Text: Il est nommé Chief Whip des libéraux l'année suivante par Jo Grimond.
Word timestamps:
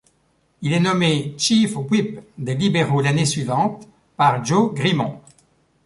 Il 0.63 0.73
est 0.73 0.79
nommé 0.79 1.35
Chief 1.37 1.75
Whip 1.75 2.21
des 2.35 2.55
libéraux 2.55 3.01
l'année 3.03 3.27
suivante 3.27 3.87
par 4.17 4.43
Jo 4.43 4.71
Grimond. 4.71 5.21